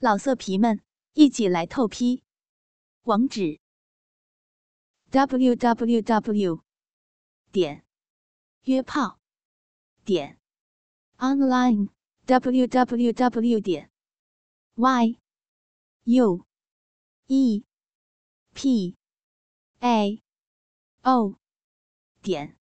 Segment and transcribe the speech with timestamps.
[0.00, 0.80] 老色皮们，
[1.14, 2.22] 一起来透批！
[3.02, 3.58] 网址
[5.10, 6.62] ：w w w
[7.50, 7.84] 点
[8.62, 9.18] 约炮
[10.04, 10.38] 点
[11.16, 11.88] online
[12.26, 13.90] w w w 点
[14.76, 15.18] y
[16.04, 16.46] u
[17.26, 17.64] e
[18.54, 18.96] p
[19.80, 20.22] a
[21.02, 21.40] o
[22.22, 22.56] 点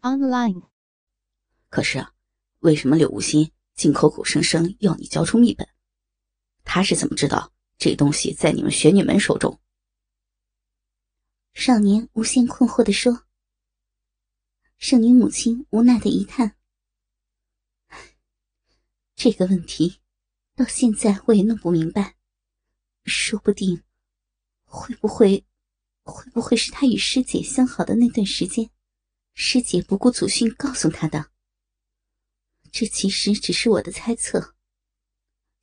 [0.00, 0.70] online。
[1.68, 2.14] 可是啊，
[2.60, 5.75] 为什么柳无心竟口口声声要你交出密本？
[6.66, 9.58] 他是怎么知道这东西在你们玄女门手中？
[11.54, 13.22] 少年无限困惑的说。
[14.76, 16.56] 圣女母亲无奈的一叹
[19.14, 20.00] ：“这个问题，
[20.54, 22.16] 到现在我也弄不明白。
[23.04, 23.82] 说不定，
[24.64, 25.46] 会不会，
[26.02, 28.68] 会不会是他与师姐相好的那段时间，
[29.32, 31.30] 师姐不顾祖训告诉他的？
[32.72, 34.55] 这其实只是我的猜测。”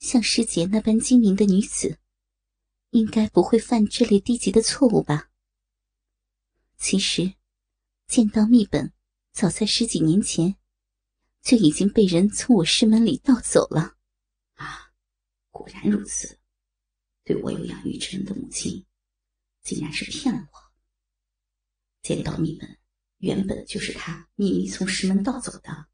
[0.04, 1.98] 像师姐那般精明的女子，
[2.90, 5.32] 应该不会犯这类低级的错误吧？
[6.76, 7.36] 其实，
[8.06, 8.92] 剑道秘本
[9.32, 10.58] 早在十几年前
[11.42, 13.96] 就已经被人从我师门里盗走了。
[14.56, 14.92] 啊，
[15.52, 16.38] 果然如此！
[17.24, 18.86] 对我有养育之恩的母亲，
[19.64, 20.60] 竟然是骗了我。
[22.02, 22.78] 剑道秘本
[23.20, 25.88] 原本就是他秘密从师门盗走的，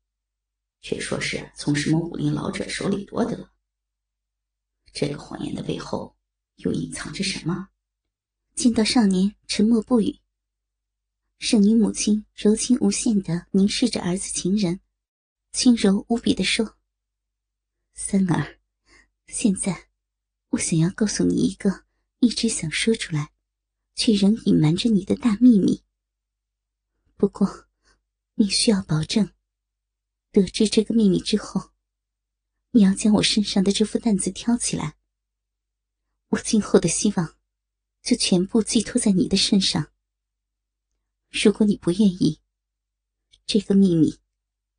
[0.81, 3.51] 却说是从什么武林老者手里夺得。
[4.93, 6.15] 这个谎言的背后
[6.55, 7.69] 又隐藏着什么？
[8.55, 10.19] 见到少年沉默不语，
[11.37, 14.81] 圣女母亲柔情无限的凝视着儿子情人，
[15.53, 16.77] 轻柔无比的说
[17.95, 18.59] ：“三儿，
[19.27, 19.89] 现在
[20.49, 21.85] 我想要告诉你一个
[22.19, 23.31] 一直想说出来，
[23.95, 25.83] 却仍隐瞒着你的大秘密。
[27.15, 27.67] 不过，
[28.35, 29.31] 你需要保证，
[30.31, 31.71] 得知这个秘密之后。”
[32.71, 34.95] 你要将我身上的这副担子挑起来，
[36.27, 37.35] 我今后的希望
[38.03, 39.91] 就全部寄托在你的身上。
[41.29, 42.39] 如果你不愿意，
[43.47, 44.19] 这个秘密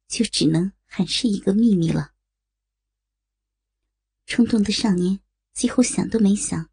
[0.06, 2.14] 就只能还是一个秘密了。
[4.26, 5.18] 冲动的少年
[5.52, 6.70] 几乎想都没想，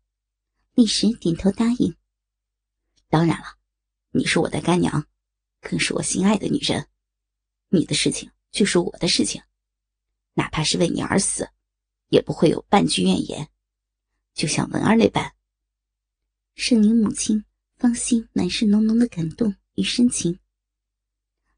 [0.76, 1.96] 立时点头答应。
[3.10, 3.58] 当然了，
[4.12, 5.08] 你是我的干娘，
[5.62, 6.88] 更是我心爱的女人，
[7.70, 9.42] 你的事情就是我的事情。
[10.38, 11.50] 哪怕是为你而死，
[12.10, 13.50] 也不会有半句怨言。
[14.36, 15.34] 就像文儿那般，
[16.54, 17.44] 圣女母亲
[17.76, 20.40] 芳心满是浓浓的感动与深情，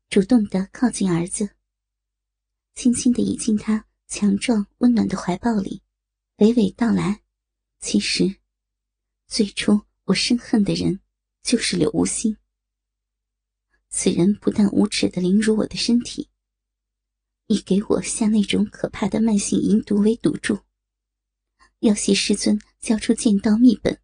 [0.10, 1.50] 主动的靠近儿子，
[2.74, 5.82] 轻轻的倚进他强壮温暖的怀抱里，
[6.38, 7.22] 娓娓道来
[7.82, 8.38] ：“其实，
[9.28, 11.02] 最初我深恨的人
[11.44, 12.38] 就是柳无心。
[13.90, 16.30] 此人不但无耻的凌辱我的身体。”
[17.52, 20.60] 以给我下那种可怕的慢性淫毒为赌注，
[21.80, 24.00] 要挟师尊交出剑道秘本。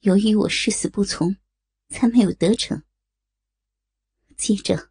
[0.00, 1.36] 由于我誓死不从，
[1.88, 2.82] 才没有得逞。
[4.36, 4.90] 接着，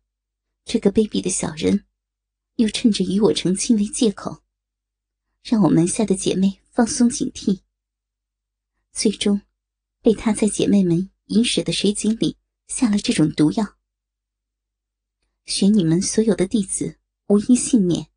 [0.66, 1.86] 这个卑鄙的小人，
[2.56, 4.42] 又趁着与我成亲为借口，
[5.44, 7.62] 让我门下的姐妹放松警惕。
[8.92, 9.44] 最终，
[10.02, 12.38] 被他在姐妹们饮水的水井里
[12.68, 13.77] 下了这种毒药。
[15.48, 18.10] 玄女们所有的弟子无一幸免。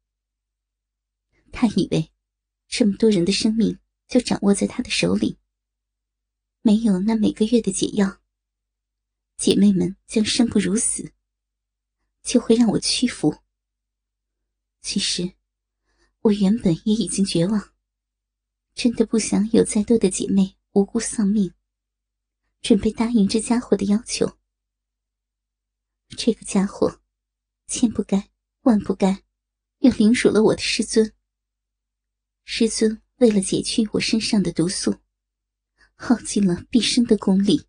[1.52, 2.10] 他以为，
[2.66, 5.38] 这么多人的生命就掌握在他的手里。
[6.60, 8.20] 没有那每个月的解药，
[9.36, 11.12] 姐妹们将生不如死，
[12.24, 13.38] 就会让我屈服。
[14.82, 15.34] 其实，
[16.22, 17.72] 我原本也已经绝望，
[18.74, 21.54] 真的不想有再多的姐妹无辜丧命，
[22.60, 24.36] 准备答应这家伙的要求。
[26.08, 26.99] 这个家伙。
[27.70, 28.28] 千不该
[28.62, 29.22] 万不该，
[29.78, 31.14] 又凌辱了我的师尊。
[32.44, 34.96] 师尊为了解去我身上的毒素，
[35.94, 37.68] 耗尽了毕生的功力。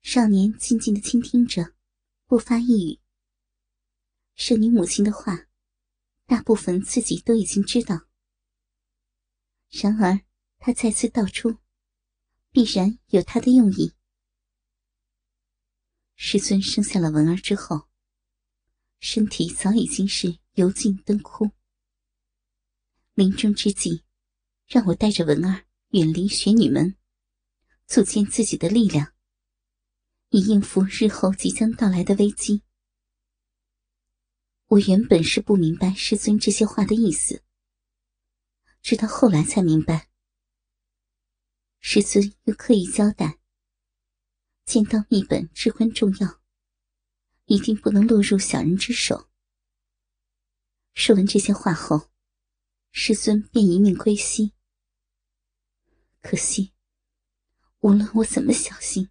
[0.00, 1.74] 少年静静的倾听着，
[2.26, 3.00] 不发一语。
[4.36, 5.48] 圣女母亲的话，
[6.26, 8.06] 大部分自己都已经知道。
[9.70, 10.20] 然而，
[10.58, 11.58] 他再次道出，
[12.52, 13.92] 必然有他的用意。
[16.22, 17.88] 师尊生下了文儿之后，
[18.98, 21.50] 身体早已经是油尽灯枯。
[23.14, 24.04] 临终之际，
[24.66, 26.94] 让我带着文儿远离玄女门，
[27.86, 29.14] 组建自己的力量，
[30.28, 32.64] 以应付日后即将到来的危机。
[34.66, 37.42] 我原本是不明白师尊这些话的意思，
[38.82, 40.10] 直到后来才明白，
[41.80, 43.39] 师尊又刻意交代。
[44.64, 46.40] 剑道秘本至关重要，
[47.46, 49.28] 一定不能落入小人之手。
[50.94, 52.10] 说完这些话后，
[52.92, 54.52] 师尊便一命归西。
[56.20, 56.72] 可惜，
[57.80, 59.08] 无论我怎么小心，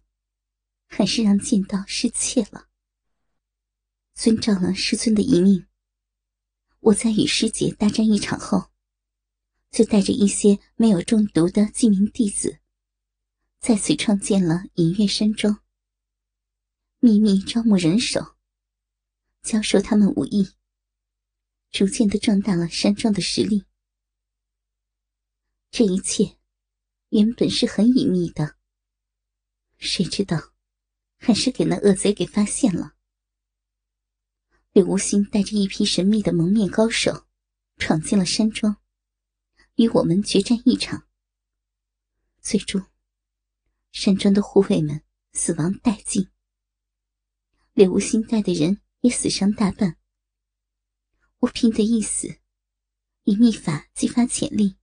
[0.86, 2.68] 还是让剑道失窃了。
[4.14, 5.66] 遵照了师尊的遗命，
[6.80, 8.70] 我在与师姐大战一场后，
[9.70, 12.59] 就带着一些没有中毒的记名弟子，
[13.60, 15.62] 在此创建了隐月山庄，
[16.98, 18.36] 秘密招募人手，
[19.42, 20.54] 教授他们武艺，
[21.70, 23.66] 逐渐的壮大了山庄的实力。
[25.70, 26.36] 这一切。
[27.10, 28.54] 原本是很隐秘的，
[29.78, 30.52] 谁知道，
[31.18, 32.94] 还是给那恶贼给发现了。
[34.70, 37.26] 柳无心带着一批神秘的蒙面高手，
[37.78, 38.76] 闯进了山庄，
[39.74, 41.08] 与我们决战一场。
[42.40, 42.86] 最终，
[43.92, 45.02] 山庄的护卫们
[45.32, 46.28] 死亡殆尽，
[47.72, 49.96] 柳无心带的人也死伤大半。
[51.38, 52.40] 我拼得一死，
[53.24, 54.76] 以秘法激发潜力。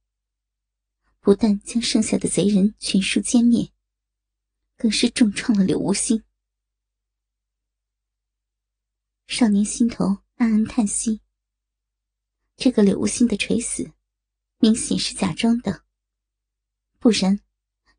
[1.20, 3.72] 不但将剩下的贼人全数歼灭，
[4.78, 6.24] 更是重创了柳无心。
[9.28, 11.22] 少年心头暗暗叹息：
[12.56, 13.92] 这个柳无心的垂死，
[14.58, 15.84] 明显是假装的，
[16.98, 17.40] 不然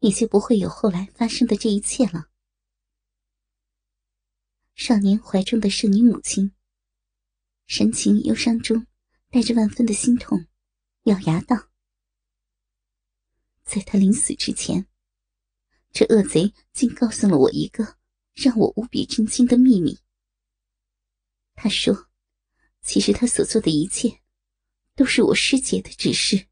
[0.01, 2.29] 也就不会有后来发生的这一切了。
[4.75, 6.53] 少年怀中的圣女母亲，
[7.67, 8.87] 神情忧伤中
[9.29, 10.47] 带着万分的心痛，
[11.05, 11.69] 咬牙道。
[13.65, 14.87] 在他临死之前，
[15.91, 17.97] 这恶贼竟告诉了我一个
[18.35, 19.99] 让我无比震惊的秘密。
[21.55, 22.09] 他说
[22.83, 24.23] ：“其实他所做的一切，
[24.95, 26.47] 都是我师姐的指示。”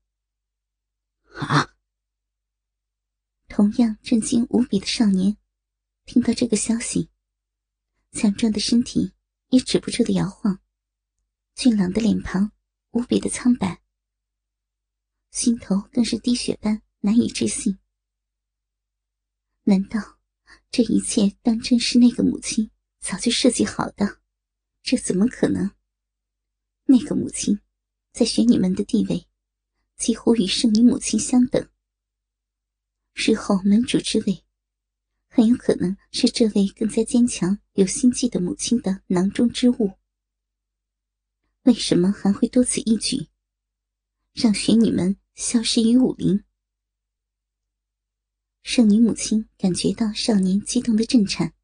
[1.38, 1.75] 啊！
[3.56, 5.38] 同样震惊无比的少年，
[6.05, 7.08] 听到这个消息，
[8.12, 9.14] 强壮的身体
[9.49, 10.61] 也止不住的摇晃，
[11.55, 12.53] 俊朗的脸庞
[12.91, 13.81] 无比的苍白，
[15.31, 16.82] 心头更是滴血般。
[17.00, 17.79] 难以置信，
[19.62, 20.19] 难道
[20.70, 22.70] 这一切当真是那个母亲
[23.00, 24.20] 早就设计好的？
[24.82, 25.70] 这怎么可能？
[26.85, 27.58] 那个母亲
[28.12, 29.26] 在玄女们的地位
[29.97, 31.67] 几乎与圣女母亲相等，
[33.18, 34.44] 日后门主之位
[35.26, 39.92] 很有可能是这位更加坚强、有心计的母亲的囊中之物。
[41.62, 43.28] 为什么还会多此一举，
[44.34, 46.44] 让玄女们消失于武林？
[48.62, 51.54] 圣女母亲感觉到少年激动的震颤，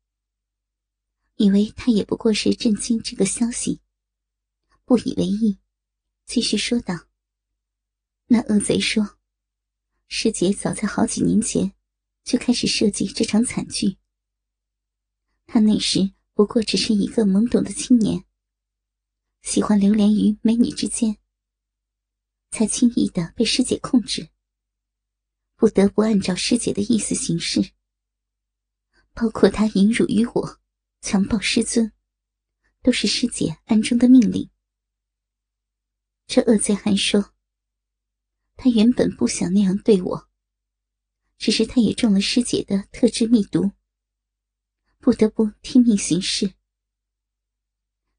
[1.37, 3.83] 以为他也不过是震惊这个消息，
[4.87, 5.59] 不以为意，
[6.25, 7.09] 继续说道
[8.29, 9.19] ：“那恶贼说，
[10.15, 11.73] 师姐早在好几年前
[12.23, 13.97] 就开始设计这场惨剧。
[15.47, 18.23] 他那时不过只是一个懵懂的青年，
[19.41, 21.17] 喜欢流连于美女之间，
[22.51, 24.29] 才轻易的被师姐控制。”
[25.57, 27.73] 不得不按照师姐的意思行事，
[29.15, 30.61] 包括他淫辱于我、
[31.01, 31.91] 强暴师尊，
[32.83, 34.51] 都是师姐暗中的命令。
[36.27, 37.33] 这恶贼还说，
[38.57, 40.29] 他原本不想那样对我，
[41.39, 43.73] 只是他也中了师姐的特制秘毒，
[44.99, 46.55] 不得不听命行事，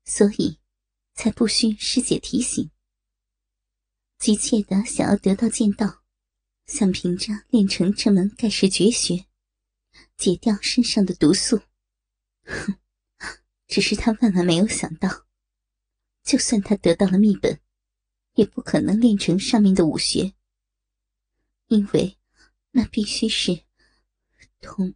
[0.03, 0.59] 所以
[1.13, 2.71] 才不需师姐提醒，
[4.17, 6.01] 急切的想要得到剑道。
[6.65, 9.25] 想凭着练成这门盖世绝学，
[10.15, 11.61] 解掉身上的毒素。
[12.43, 12.79] 哼，
[13.67, 15.25] 只是他万万没有想到，
[16.23, 17.59] 就算他得到了秘本，
[18.33, 20.33] 也不可能练成上面的武学，
[21.67, 22.17] 因为
[22.71, 23.63] 那必须是
[24.59, 24.93] 童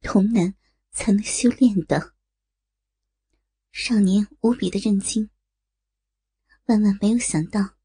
[0.00, 0.54] 童男
[0.90, 2.14] 才能修炼的。
[3.72, 5.28] 少年无比的震惊，
[6.66, 7.76] 万万没有想到，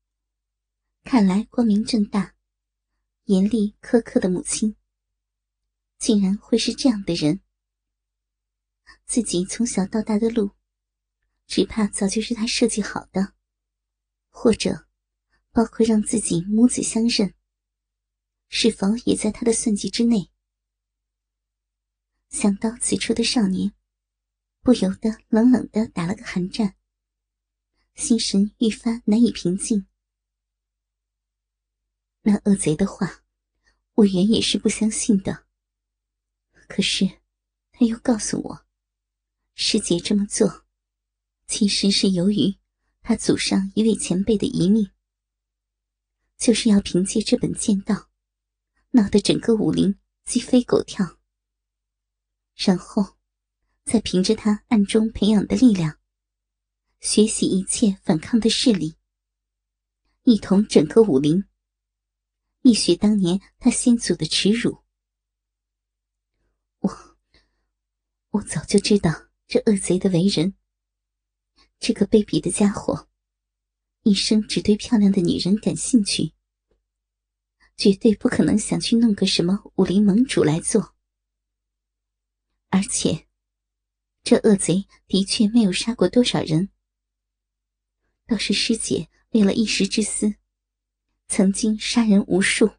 [1.03, 2.35] 看来光明正大。
[3.25, 4.75] 严厉苛刻的母亲，
[5.97, 7.39] 竟然会是这样的人。
[9.05, 10.51] 自己从小到大的路，
[11.45, 13.35] 只怕早就是他设计好的，
[14.31, 14.87] 或者，
[15.51, 17.35] 包括让自己母子相认，
[18.49, 20.31] 是否也在他的算计之内？
[22.29, 23.73] 想到此处的少年，
[24.61, 26.75] 不由得冷冷的打了个寒战，
[27.93, 29.85] 心神愈发难以平静。
[32.21, 33.19] 那恶贼的话。
[33.95, 35.45] 我原也是不相信的，
[36.69, 37.05] 可是
[37.71, 38.65] 他又告诉我，
[39.53, 40.65] 师姐这么做，
[41.45, 42.57] 其实是由于
[43.01, 44.91] 他祖上一位前辈的遗命，
[46.37, 48.09] 就是要凭借这本剑道，
[48.91, 51.19] 闹得整个武林鸡飞狗跳，
[52.55, 53.17] 然后
[53.83, 55.99] 再凭着他暗中培养的力量，
[56.99, 58.95] 学习一切反抗的势力，
[60.23, 61.43] 一统整个武林，
[62.61, 64.83] 一雪当年他先祖的耻辱。
[66.79, 67.17] 我，
[68.29, 69.11] 我早就知道
[69.47, 70.55] 这恶贼的为人。
[71.81, 73.09] 这个卑鄙的家伙，
[74.03, 76.31] 一生只对漂亮的女人感兴趣，
[77.75, 80.95] 绝对不可能想去弄个什么武林盟主来做。
[82.69, 83.27] 而且，
[84.21, 86.69] 这恶贼的确没有杀过多少人。
[88.27, 90.35] 倒是师姐为了一时之私，
[91.27, 92.69] 曾经杀人无数。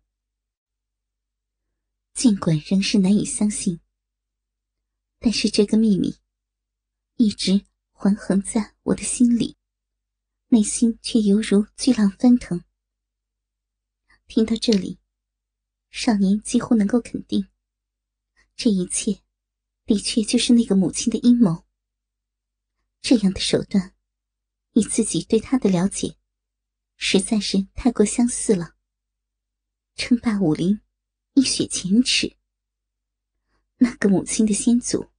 [2.15, 3.81] 尽管仍是难以相信，
[5.19, 6.19] 但是这个秘密
[7.17, 7.67] 一直
[8.03, 9.57] 环横在我的心里，
[10.49, 12.65] 内心却犹如巨浪翻腾。
[14.27, 14.99] 听到这里，
[15.89, 17.47] 少年几乎能够肯定，
[18.57, 19.23] 这一切
[19.87, 21.65] 的确就是那个母亲的阴谋。
[23.01, 23.95] 这样的手段。
[24.73, 26.17] 以自己对他的了解，
[26.97, 28.75] 实在是太过相似了。
[29.95, 30.81] 称霸武林，
[31.35, 32.37] 一雪前耻。
[33.77, 35.11] 那个母亲的先祖，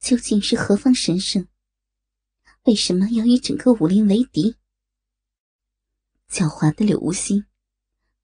[0.00, 1.46] 究竟是何方神圣？
[2.64, 4.56] 为什么要与整个武林为敌？
[6.28, 7.46] 狡猾的柳无心，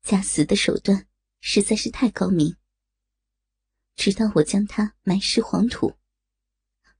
[0.02, 1.08] 假死的手段
[1.40, 2.56] 实在是太高明。
[3.96, 5.96] 直到我将他埋尸黄土，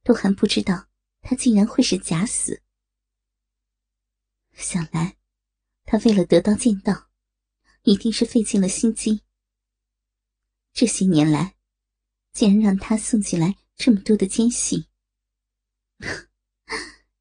[0.02, 0.88] 都还不知道
[1.20, 2.62] 他竟然会是假死。
[4.54, 5.18] 想来，
[5.84, 7.10] 他为了得到剑道，
[7.82, 9.22] 一定是费尽了心机。
[10.72, 11.54] 这些年来，
[12.32, 14.88] 竟然让他送进来这么多的奸细，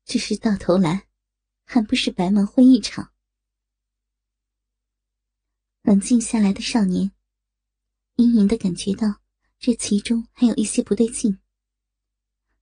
[0.05, 1.07] 只是到头来，
[1.65, 3.11] 还不是白忙活一场。
[5.81, 7.11] 冷静下来的少年，
[8.15, 9.21] 隐隐的感觉到
[9.59, 11.39] 这其中还有一些不对劲，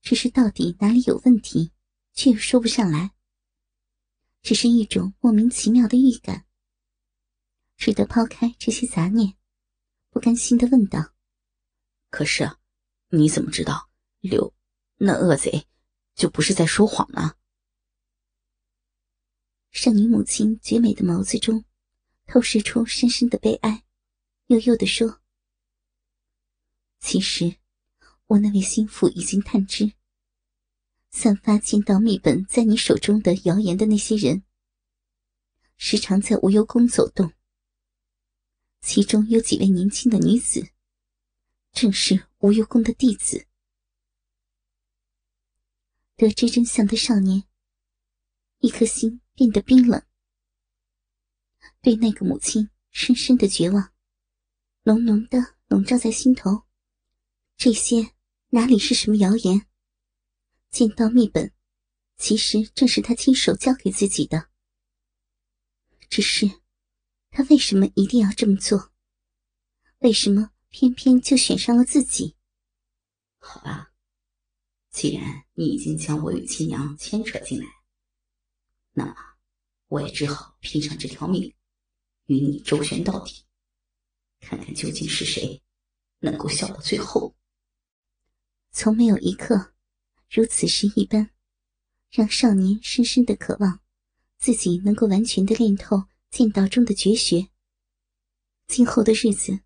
[0.01, 1.71] 只是到底哪里有问题，
[2.13, 3.11] 却又说不上来。
[4.41, 6.45] 只是一种莫名其妙的预感，
[7.77, 9.35] 只得抛开这些杂念，
[10.09, 11.13] 不甘心的问道
[12.09, 12.57] ：“可是，
[13.09, 14.53] 你怎么知道柳
[14.97, 15.65] 那恶贼
[16.15, 17.35] 就不是在说谎呢？”
[19.71, 21.65] 少女母亲绝美的眸子中
[22.27, 23.83] 透视出深深的悲哀，
[24.47, 25.19] 悠悠的说
[27.01, 27.55] ：“其实，
[28.27, 29.93] 我那位心腹已经探知。”
[31.09, 34.43] 散发剑道秘本在你手中的谣言的那些人，
[35.77, 37.31] 时常在无忧宫走动。
[38.81, 40.67] 其中有几位年轻的女子，
[41.71, 43.47] 正是无忧宫的弟子。
[46.15, 47.43] 得知真相的少年，
[48.59, 50.05] 一颗心变得冰冷，
[51.81, 53.91] 对那个母亲深深的绝望，
[54.83, 56.63] 浓浓的笼罩在心头。
[57.57, 58.13] 这些
[58.49, 59.67] 哪里是什么谣言？
[60.69, 61.51] 剑道秘本，
[62.17, 64.49] 其实正是他亲手交给自己的。
[66.09, 66.61] 只是，
[67.31, 68.91] 他为什么一定要这么做？
[69.99, 72.35] 为什么偏偏就选上了自己？
[73.39, 73.92] 好吧，
[74.93, 77.65] 既然你已经将我与亲娘牵扯进来，
[78.91, 79.15] 那么
[79.87, 81.53] 我也只好拼上这条命，
[82.27, 83.43] 与你周旋到底，
[84.39, 85.61] 看看究竟是谁
[86.19, 87.35] 能够笑到最后。
[88.71, 89.71] 从没有一刻。
[90.29, 91.29] 如此时一般，
[92.09, 93.81] 让少年深深的渴望
[94.39, 97.49] 自己能够完全的练透剑道中的绝学。
[98.65, 99.59] 今后的日子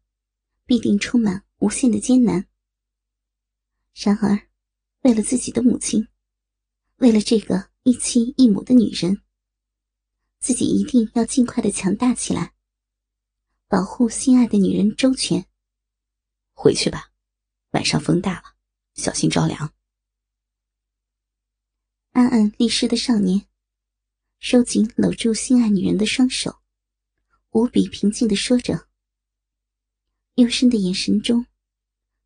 [0.65, 2.49] 必定充满无限的艰难。
[3.93, 4.46] 然而，
[5.01, 6.07] 为了自己的母亲，
[6.97, 9.21] 为了这个一妻一母的女人，
[10.39, 12.53] 自己一定要尽快的强大起来，
[13.67, 15.47] 保护心爱的女人周全。
[16.53, 17.11] 回去吧，
[17.71, 18.55] 晚上风大了，
[18.95, 19.73] 小心着凉。
[22.11, 23.47] 暗暗立誓的少年，
[24.39, 26.59] 收紧搂住心爱女人的双手，
[27.51, 28.89] 无比平静的说着，
[30.35, 31.45] 幽深的眼神中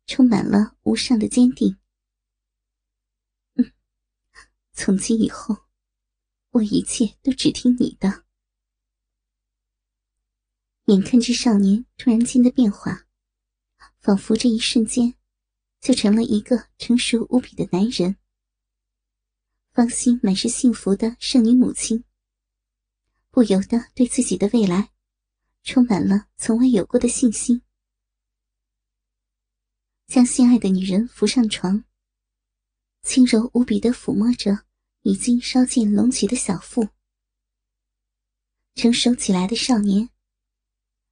[0.06, 1.76] 充满了无上的坚定。
[4.72, 5.56] 从今以后，
[6.50, 8.24] 我一切都只听你的。
[10.86, 13.06] 眼看着少年突然间的变化，
[14.00, 15.14] 仿佛这一瞬间
[15.80, 18.16] 就成了一个成熟无比的男人。
[19.72, 22.04] 芳心满是幸福的圣女母亲，
[23.30, 24.90] 不由得对自己的未来
[25.62, 27.62] 充满了从未有过的信心。
[30.06, 31.84] 将心爱的女人扶上床，
[33.02, 34.64] 轻柔无比的抚摸着
[35.02, 36.88] 已经稍见隆起的小腹。
[38.74, 40.08] 成熟起来的少年，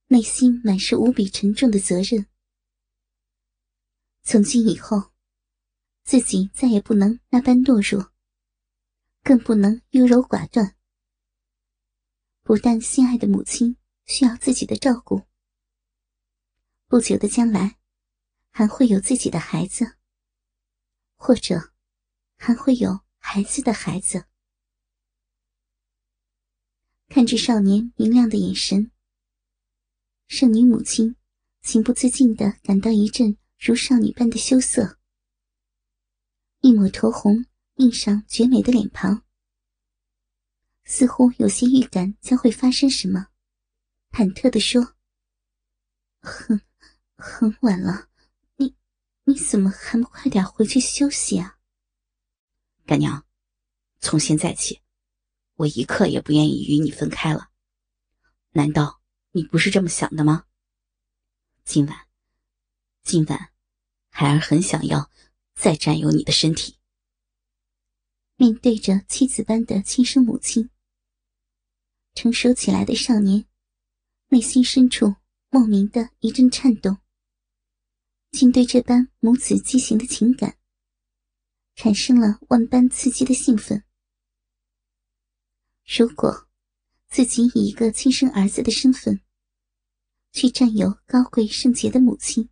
[0.07, 2.27] 内心满是无比沉重的责任。
[4.23, 5.13] 从今以后，
[6.05, 8.13] 自己再也不能那般懦弱。
[9.23, 10.77] 更不能优柔寡断。
[12.43, 15.23] 不但心爱的母亲需要自己的照顾，
[16.87, 17.79] 不久的将来，
[18.49, 19.99] 还会有自己的孩子，
[21.17, 21.70] 或者
[22.43, 24.25] 还会有孩子的孩子。
[27.07, 28.91] 看着少年明亮的眼神，
[30.27, 31.17] 圣女母亲
[31.61, 34.99] 情不自禁的感到一阵如少女般的羞涩，
[36.61, 37.45] 一抹头红
[37.75, 39.23] 映上绝美的脸庞，
[40.85, 43.27] 似乎有些预感将会发生什么，
[44.13, 44.95] 忐忑的说
[46.23, 46.59] ：“很，
[47.17, 48.09] 很晚了，
[48.57, 48.75] 你，
[49.25, 51.59] 你怎么还不快点回去休息啊？”
[52.91, 53.25] 干娘，
[54.01, 54.81] 从现在起。
[55.55, 57.51] 我一刻也不愿意与你分开了，
[58.51, 60.47] 难道你不是这么想的吗？
[61.63, 62.09] 今晚，
[63.05, 63.53] 今晚，
[64.09, 65.09] 孩儿很想要
[65.55, 66.79] 再占有你的身体。
[68.35, 70.69] 面对着妻子般的亲生母亲，
[72.17, 73.47] 成熟起来的少年，
[74.31, 75.15] 内心深处
[75.49, 76.99] 莫名的一阵颤动，
[78.33, 80.57] 竟对这般母子畸形的情感，
[81.83, 83.83] 产生了万般刺激的兴奋。
[85.87, 86.47] 如果
[87.09, 89.23] 自己以一个亲生儿子的身份
[90.31, 92.51] 去占有高贵圣洁的母亲，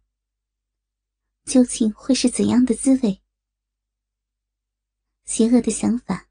[1.44, 3.22] 究竟会是怎样的滋味？
[5.26, 6.30] 邪恶的想法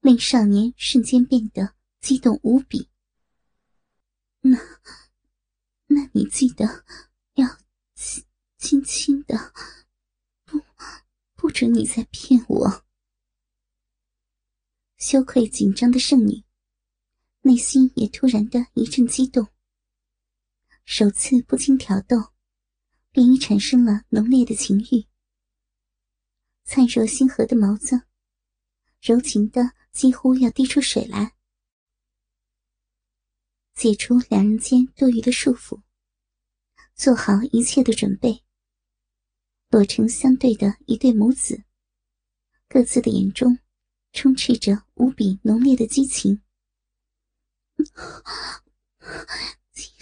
[0.00, 2.88] 令少年瞬间变得激动无比。
[4.40, 4.56] 那，
[5.88, 6.82] 那你记得
[7.34, 7.46] 要
[8.56, 9.52] 轻轻的，
[11.46, 12.84] 不准你再骗我。
[14.98, 16.42] 羞愧紧张的圣女，
[17.42, 19.46] 内心也突然的一阵激动。
[20.84, 22.32] 首次不经挑逗，
[23.12, 25.06] 便已产生了浓烈的情欲。
[26.64, 27.96] 灿若星河的毛躁，
[29.00, 31.36] 柔情的几乎要滴出水来。
[33.72, 35.80] 解除两人间多余的束缚，
[36.96, 38.45] 做好一切的准备。
[39.76, 41.62] 裸成相对的一对母子，
[42.66, 43.58] 各自的眼中。
[44.10, 46.40] 充斥着无比浓烈的激情，
[49.74, 49.92] 轻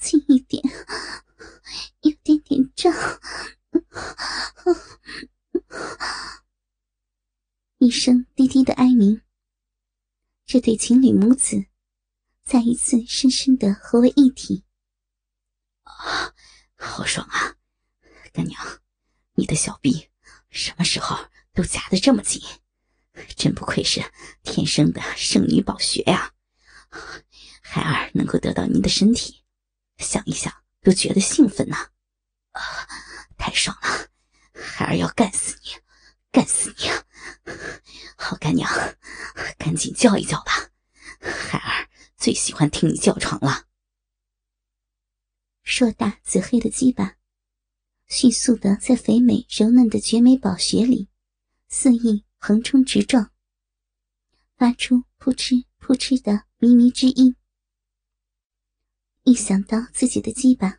[0.00, 0.60] 轻一点，
[2.00, 2.92] 有点点胀。
[7.78, 9.22] 一声低低的哀鸣，
[10.44, 11.66] 这对情侣母子
[12.42, 14.64] 再一次深深的合为一体。
[15.84, 16.34] 啊，
[16.74, 17.54] 好爽啊！
[18.32, 18.60] 干娘，
[19.36, 20.08] 你的小臂
[20.50, 21.16] 什么时候
[21.52, 22.42] 都夹得这么紧？
[23.36, 24.02] 真不愧是
[24.42, 26.32] 天生的圣女宝穴呀！
[27.62, 29.42] 孩儿能够得到您的身体，
[29.98, 31.76] 想一想都觉得兴奋呢。
[32.52, 32.60] 啊，
[33.36, 34.08] 太爽了！
[34.54, 35.70] 孩儿要干死你，
[36.30, 36.90] 干死你！
[38.16, 38.70] 好干娘，
[39.58, 40.70] 赶紧叫一叫吧，
[41.20, 43.64] 孩儿最喜欢听你叫床了。
[45.62, 47.16] 硕大紫黑的鸡巴，
[48.08, 51.08] 迅速的在肥美柔嫩的绝美宝穴里
[51.68, 52.24] 肆意。
[52.38, 53.32] 横冲直撞，
[54.56, 57.34] 发出扑哧扑哧的靡靡之音。
[59.24, 60.78] 一想到自己的鸡巴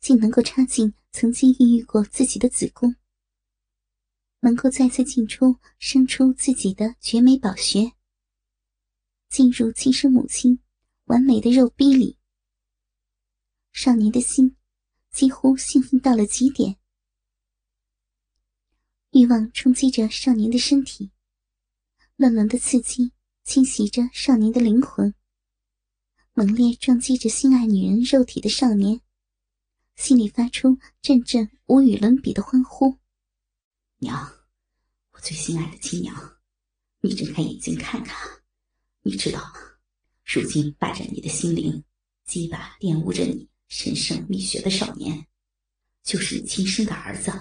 [0.00, 2.96] 竟能够插进曾经孕育过自己的子宫，
[4.40, 7.92] 能够再次进出生出自己的绝美宝穴，
[9.28, 10.58] 进入亲生母亲
[11.04, 12.18] 完美的肉逼里，
[13.70, 14.56] 少年的心
[15.12, 16.76] 几乎兴奋到了极点。
[19.10, 21.10] 欲望冲击着少年的身体，
[22.16, 23.12] 乱伦的刺激
[23.44, 25.14] 侵袭着少年的灵魂，
[26.32, 29.00] 猛烈撞击着心爱女人肉体的少年，
[29.96, 32.96] 心里发出阵阵无与伦比的欢呼。
[33.98, 34.32] 娘，
[35.12, 36.40] 我最心爱的亲娘，
[37.02, 38.16] 你睁开眼睛看看，
[39.02, 39.52] 你知道吗？
[40.24, 41.84] 如今霸占你的心灵，
[42.24, 45.26] 鸡巴玷污着你神圣蜜穴的少年，
[46.02, 47.32] 就是你亲生的儿子。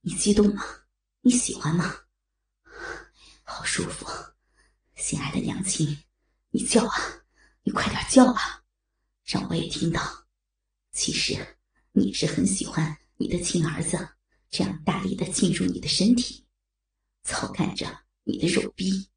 [0.00, 0.64] 你激动吗？
[1.20, 1.94] 你喜欢吗？
[3.42, 4.06] 好舒服，
[4.94, 6.02] 心爱的娘亲，
[6.48, 6.96] 你叫啊，
[7.62, 8.64] 你快点叫啊，
[9.22, 10.00] 让我也听到。
[10.92, 11.58] 其实
[11.92, 13.98] 你是很喜欢你的亲儿子
[14.48, 16.46] 这样大力的进入你的身体，
[17.22, 17.86] 操干着
[18.22, 19.10] 你的肉逼。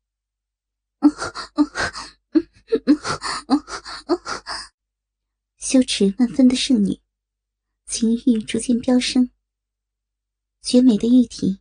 [5.78, 7.00] 羞耻万分的圣女，
[7.86, 9.30] 情欲逐渐飙升。
[10.64, 11.60] 绝美的玉体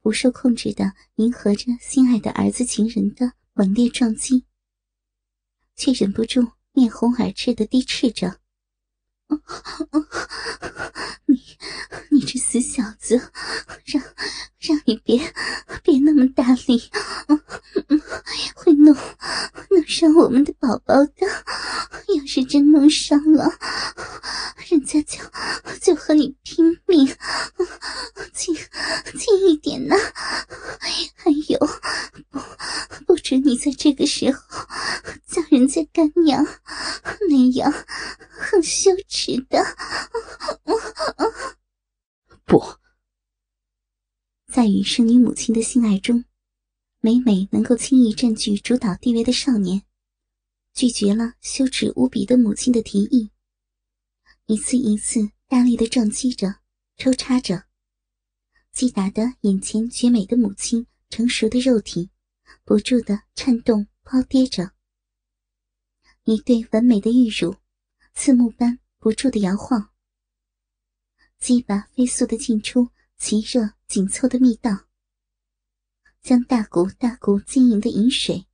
[0.00, 4.44] 不受控制的迎合着心爱的儿子情人的猛烈撞击，
[5.74, 8.38] 却忍不住面红耳赤的低斥着
[11.26, 11.40] ：“你
[12.10, 13.16] 你这死小子，
[13.84, 14.02] 让
[14.58, 15.32] 让你别
[15.82, 16.90] 别那么大力，
[18.54, 18.94] 会弄
[19.70, 21.26] 弄伤我们的宝宝的。
[22.16, 23.52] 要是真弄伤了，
[24.68, 25.18] 人家就
[25.80, 27.16] 就和你拼命。
[28.32, 28.54] 轻
[29.18, 29.96] 轻一点呐！
[31.16, 31.58] 还有，
[32.30, 32.38] 不
[33.06, 34.38] 不准你在这个时候
[35.26, 36.46] 叫人家干娘，
[37.28, 37.72] 那样
[38.28, 39.64] 很羞耻的。
[42.44, 42.62] 不，
[44.52, 44.82] 在与
[45.46, 46.24] 圣女母亲的性爱中，
[46.98, 49.80] 每每能够轻易占据主导地位的少年，
[50.74, 53.30] 拒绝了羞耻无比的母亲的提议，
[54.46, 56.56] 一次一次大力的撞击着、
[56.96, 57.66] 抽插着，
[58.72, 62.10] 击打的眼前绝美的母亲成熟的肉体
[62.64, 64.72] 不住的颤动、抛跌着，
[66.24, 67.54] 一对完美的玉乳
[68.14, 69.90] 刺目般不住的摇晃。
[71.38, 74.86] 鸡巴飞速的进出其热紧凑的密道，
[76.26, 78.48] 将大股大股晶莹的饮水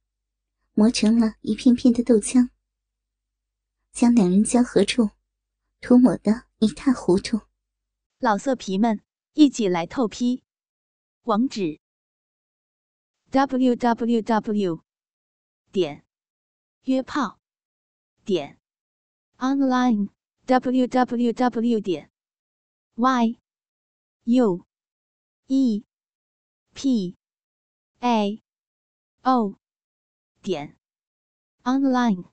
[0.75, 2.51] 磨成了一片片的豆浆，
[3.93, 5.09] 将两人交合处
[5.81, 7.41] 涂抹得一塌糊涂。
[8.19, 9.01] 老色皮们，
[9.33, 10.43] 一起来透批！
[11.23, 11.81] 网址
[13.31, 14.85] ：w w w
[15.73, 16.05] 点
[16.83, 17.41] 约炮
[18.23, 18.61] 点
[19.39, 20.11] online
[20.45, 22.11] w w w 点
[22.97, 23.39] y
[24.25, 24.67] u
[25.47, 25.85] e
[26.75, 27.17] p
[28.03, 28.43] a.
[29.25, 29.55] O.
[30.43, 30.77] 点。
[31.63, 32.25] Online。